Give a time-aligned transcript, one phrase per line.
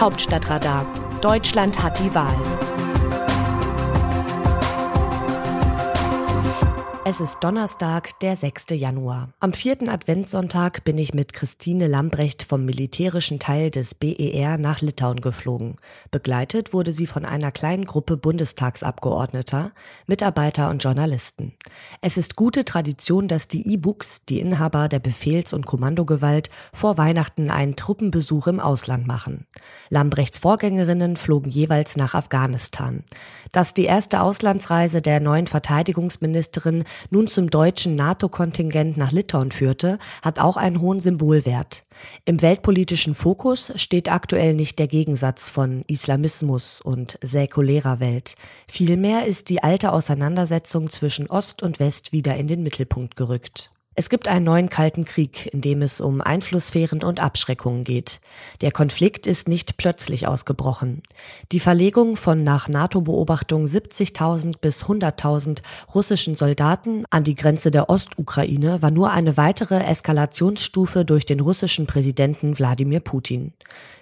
[0.00, 0.86] Hauptstadtradar.
[1.20, 2.59] Deutschland hat die Wahl.
[7.10, 8.66] Es ist Donnerstag, der 6.
[8.70, 9.30] Januar.
[9.40, 15.20] Am vierten Adventssonntag bin ich mit Christine Lambrecht vom militärischen Teil des BER nach Litauen
[15.20, 15.74] geflogen.
[16.12, 19.72] Begleitet wurde sie von einer kleinen Gruppe Bundestagsabgeordneter,
[20.06, 21.52] Mitarbeiter und Journalisten.
[22.00, 27.50] Es ist gute Tradition, dass die E-Books, die Inhaber der Befehls- und Kommandogewalt, vor Weihnachten
[27.50, 29.48] einen Truppenbesuch im Ausland machen.
[29.88, 33.02] Lambrechts Vorgängerinnen flogen jeweils nach Afghanistan.
[33.50, 40.38] Dass die erste Auslandsreise der neuen Verteidigungsministerin nun zum deutschen NATO-Kontingent nach Litauen führte, hat
[40.38, 41.84] auch einen hohen Symbolwert.
[42.24, 48.34] Im weltpolitischen Fokus steht aktuell nicht der Gegensatz von Islamismus und säkulärer Welt.
[48.68, 53.70] Vielmehr ist die alte Auseinandersetzung zwischen Ost und West wieder in den Mittelpunkt gerückt.
[54.00, 58.22] Es gibt einen neuen Kalten Krieg, in dem es um Einflusssphären und Abschreckungen geht.
[58.62, 61.02] Der Konflikt ist nicht plötzlich ausgebrochen.
[61.52, 65.60] Die Verlegung von nach NATO-Beobachtung 70.000 bis 100.000
[65.94, 71.86] russischen Soldaten an die Grenze der Ostukraine war nur eine weitere Eskalationsstufe durch den russischen
[71.86, 73.52] Präsidenten Wladimir Putin.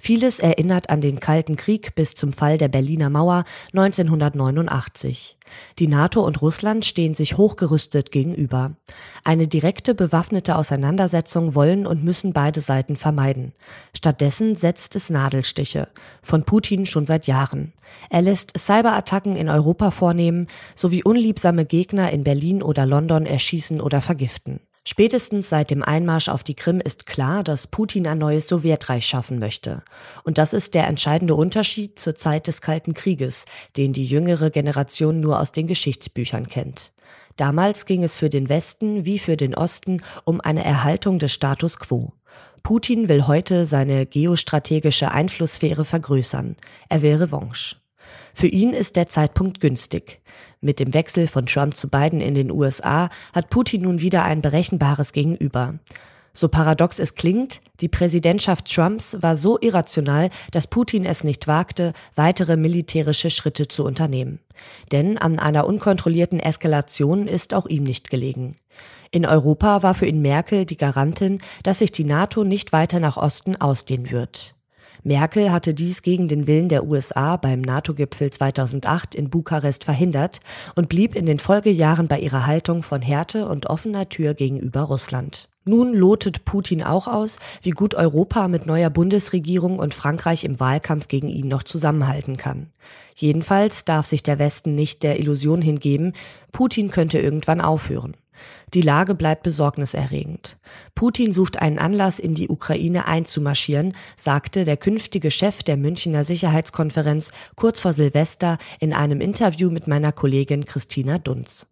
[0.00, 5.36] Vieles erinnert an den Kalten Krieg bis zum Fall der Berliner Mauer 1989.
[5.78, 8.76] Die NATO und Russland stehen sich hochgerüstet gegenüber.
[9.24, 13.52] Eine direkte bewaffnete Auseinandersetzung wollen und müssen beide Seiten vermeiden.
[13.96, 15.88] Stattdessen setzt es Nadelstiche.
[16.22, 17.72] Von Putin schon seit Jahren.
[18.10, 24.00] Er lässt Cyberattacken in Europa vornehmen, sowie unliebsame Gegner in Berlin oder London erschießen oder
[24.00, 24.60] vergiften.
[24.86, 29.38] Spätestens seit dem Einmarsch auf die Krim ist klar, dass Putin ein neues Sowjetreich schaffen
[29.38, 29.82] möchte.
[30.24, 33.46] Und das ist der entscheidende Unterschied zur Zeit des Kalten Krieges,
[33.78, 36.92] den die jüngere Generation nur aus den Geschichtsbüchern kennt.
[37.36, 41.78] Damals ging es für den Westen wie für den Osten um eine Erhaltung des Status
[41.78, 42.12] quo.
[42.62, 46.56] Putin will heute seine geostrategische Einflusssphäre vergrößern.
[46.88, 47.76] Er will Revanche.
[48.34, 50.20] Für ihn ist der Zeitpunkt günstig.
[50.60, 54.42] Mit dem Wechsel von Trump zu Biden in den USA hat Putin nun wieder ein
[54.42, 55.78] berechenbares Gegenüber.
[56.36, 61.92] So paradox es klingt, die Präsidentschaft Trumps war so irrational, dass Putin es nicht wagte,
[62.16, 64.40] weitere militärische Schritte zu unternehmen.
[64.90, 68.56] Denn an einer unkontrollierten Eskalation ist auch ihm nicht gelegen.
[69.12, 73.16] In Europa war für ihn Merkel die Garantin, dass sich die NATO nicht weiter nach
[73.16, 74.53] Osten ausdehnen wird.
[75.06, 80.40] Merkel hatte dies gegen den Willen der USA beim NATO-Gipfel 2008 in Bukarest verhindert
[80.76, 85.50] und blieb in den Folgejahren bei ihrer Haltung von Härte und offener Tür gegenüber Russland.
[85.66, 91.08] Nun lotet Putin auch aus, wie gut Europa mit neuer Bundesregierung und Frankreich im Wahlkampf
[91.08, 92.70] gegen ihn noch zusammenhalten kann.
[93.14, 96.14] Jedenfalls darf sich der Westen nicht der Illusion hingeben,
[96.50, 98.16] Putin könnte irgendwann aufhören.
[98.72, 100.56] Die Lage bleibt besorgniserregend.
[100.94, 107.32] Putin sucht einen Anlass, in die Ukraine einzumarschieren, sagte der künftige Chef der Münchner Sicherheitskonferenz
[107.56, 111.66] kurz vor Silvester in einem Interview mit meiner Kollegin Christina Dunz.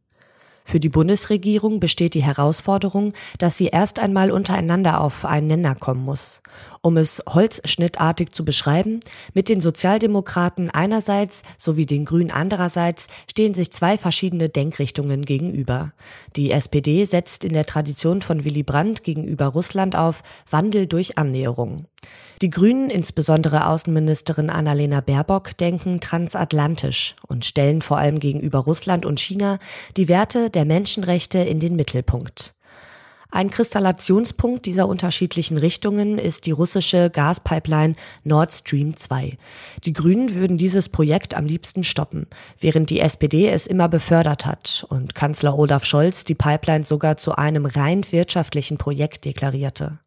[0.65, 6.05] Für die Bundesregierung besteht die Herausforderung, dass sie erst einmal untereinander auf einen Nenner kommen
[6.05, 6.41] muss.
[6.81, 9.01] Um es holzschnittartig zu beschreiben,
[9.35, 15.93] mit den Sozialdemokraten einerseits sowie den Grünen andererseits stehen sich zwei verschiedene Denkrichtungen gegenüber.
[16.37, 21.87] Die SPD setzt in der Tradition von Willy Brandt gegenüber Russland auf Wandel durch Annäherung.
[22.41, 29.21] Die Grünen, insbesondere Außenministerin Annalena Baerbock, denken transatlantisch und stellen vor allem gegenüber Russland und
[29.21, 29.61] China
[29.97, 32.55] die Werte der Menschenrechte in den Mittelpunkt.
[33.35, 39.39] Ein Kristallationspunkt dieser unterschiedlichen Richtungen ist die russische Gaspipeline Nord Stream 2.
[39.85, 42.27] Die Grünen würden dieses Projekt am liebsten stoppen,
[42.61, 47.35] während die SPD es immer befördert hat und Kanzler Olaf Scholz die Pipeline sogar zu
[47.35, 49.99] einem rein wirtschaftlichen Projekt deklarierte.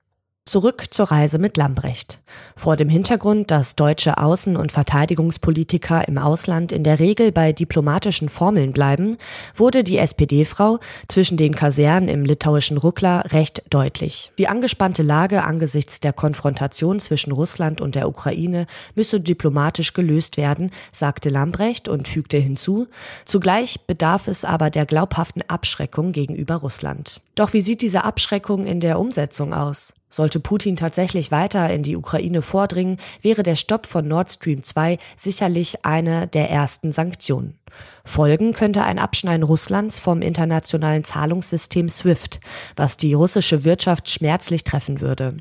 [0.48, 2.20] Zurück zur Reise mit Lambrecht.
[2.56, 8.30] Vor dem Hintergrund, dass deutsche Außen- und Verteidigungspolitiker im Ausland in der Regel bei diplomatischen
[8.30, 9.18] Formeln bleiben,
[9.56, 14.32] wurde die SPD-Frau zwischen den Kasernen im litauischen Rukla recht deutlich.
[14.38, 20.70] Die angespannte Lage angesichts der Konfrontation zwischen Russland und der Ukraine müsse diplomatisch gelöst werden,
[20.92, 22.88] sagte Lambrecht und fügte hinzu,
[23.26, 27.20] zugleich bedarf es aber der glaubhaften Abschreckung gegenüber Russland.
[27.36, 29.94] Doch wie sieht diese Abschreckung in der Umsetzung aus?
[30.10, 34.98] Sollte Putin tatsächlich weiter in die Ukraine vordringen, wäre der Stopp von Nord Stream 2
[35.18, 37.60] sicherlich eine der ersten Sanktionen.
[38.06, 42.40] Folgen könnte ein Abschneiden Russlands vom internationalen Zahlungssystem SWIFT,
[42.76, 45.38] was die russische Wirtschaft schmerzlich treffen würde.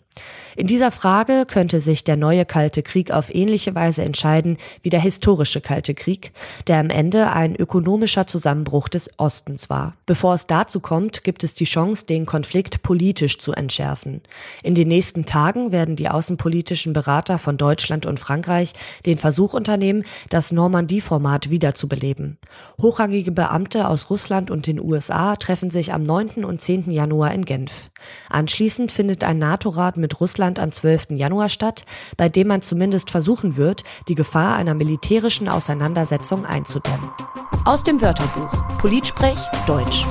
[0.57, 5.01] In dieser Frage könnte sich der neue Kalte Krieg auf ähnliche Weise entscheiden wie der
[5.01, 6.33] historische Kalte Krieg,
[6.67, 9.95] der am Ende ein ökonomischer Zusammenbruch des Ostens war.
[10.07, 14.23] Bevor es dazu kommt, gibt es die Chance, den Konflikt politisch zu entschärfen.
[14.63, 18.73] In den nächsten Tagen werden die außenpolitischen Berater von Deutschland und Frankreich
[19.05, 22.39] den Versuch unternehmen, das Normandie-Format wiederzubeleben.
[22.81, 26.45] Hochrangige Beamte aus Russland und den USA treffen sich am 9.
[26.45, 26.91] und 10.
[26.91, 27.91] Januar in Genf.
[28.31, 31.11] Anschließend findet ein NATO-Rat mit Russland am 12.
[31.11, 31.85] Januar statt,
[32.17, 37.11] bei dem man zumindest versuchen wird, die Gefahr einer militärischen Auseinandersetzung einzudämmen.
[37.65, 40.05] Aus dem Wörterbuch Politsprech Deutsch.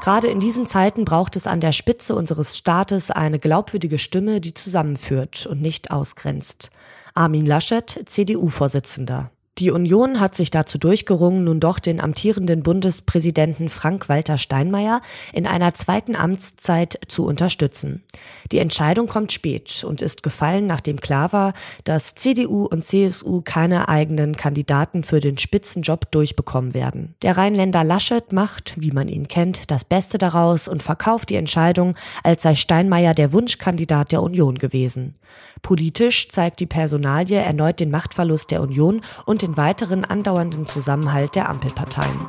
[0.00, 4.54] Gerade in diesen Zeiten braucht es an der Spitze unseres Staates eine glaubwürdige Stimme, die
[4.54, 6.70] zusammenführt und nicht ausgrenzt.
[7.14, 9.30] Armin Laschet, CDU-Vorsitzender.
[9.58, 15.00] Die Union hat sich dazu durchgerungen, nun doch den amtierenden Bundespräsidenten Frank-Walter Steinmeier
[15.32, 18.04] in einer zweiten Amtszeit zu unterstützen.
[18.52, 23.88] Die Entscheidung kommt spät und ist gefallen, nachdem klar war, dass CDU und CSU keine
[23.88, 27.16] eigenen Kandidaten für den Spitzenjob durchbekommen werden.
[27.22, 31.96] Der Rheinländer Laschet macht, wie man ihn kennt, das Beste daraus und verkauft die Entscheidung,
[32.22, 35.16] als sei Steinmeier der Wunschkandidat der Union gewesen.
[35.62, 41.48] Politisch zeigt die Personalie erneut den Machtverlust der Union und den weiteren andauernden Zusammenhalt der
[41.48, 42.28] Ampelparteien.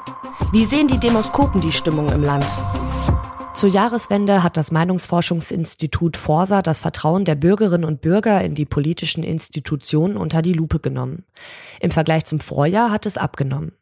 [0.52, 2.46] Wie sehen die Demoskopen die Stimmung im Land?
[3.54, 9.22] Zur Jahreswende hat das Meinungsforschungsinstitut Forsa das Vertrauen der Bürgerinnen und Bürger in die politischen
[9.22, 11.26] Institutionen unter die Lupe genommen.
[11.82, 13.74] Im Vergleich zum Vorjahr hat es abgenommen.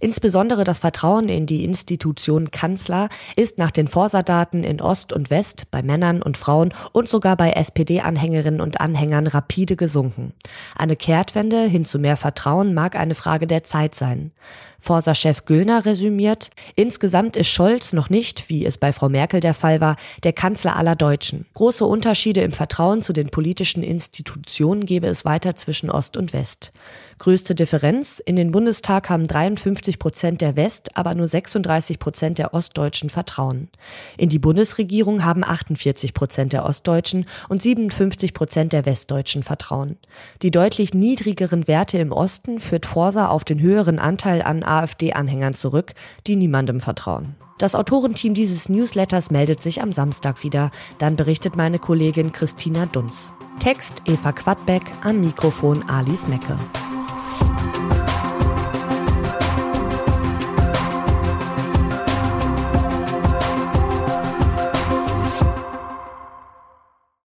[0.00, 5.70] Insbesondere das Vertrauen in die Institution Kanzler ist nach den Forsa-Daten in Ost und West
[5.70, 10.32] bei Männern und Frauen und sogar bei SPD-Anhängerinnen und Anhängern rapide gesunken.
[10.76, 14.32] Eine Kehrtwende hin zu mehr Vertrauen mag eine Frage der Zeit sein.
[14.88, 19.82] Forsa-Chef Güllner resümiert, insgesamt ist Scholz noch nicht, wie es bei Frau Merkel der Fall
[19.82, 21.44] war, der Kanzler aller Deutschen.
[21.52, 26.72] Große Unterschiede im Vertrauen zu den politischen Institutionen gebe es weiter zwischen Ost und West.
[27.18, 32.54] Größte Differenz, in den Bundestag haben 53 Prozent der West, aber nur 36 Prozent der
[32.54, 33.68] Ostdeutschen Vertrauen.
[34.16, 39.98] In die Bundesregierung haben 48 Prozent der Ostdeutschen und 57 Prozent der Westdeutschen Vertrauen.
[40.40, 45.94] Die deutlich niedrigeren Werte im Osten führt Forsa auf den höheren Anteil an AfD-Anhängern zurück,
[46.26, 47.36] die niemandem vertrauen.
[47.58, 50.70] Das Autorenteam dieses Newsletters meldet sich am Samstag wieder.
[50.98, 53.34] Dann berichtet meine Kollegin Christina Dunz.
[53.58, 56.56] Text Eva Quadbeck, am Mikrofon Alice Mecke.